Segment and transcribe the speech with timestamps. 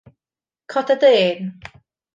[0.71, 1.39] Coda dy ên.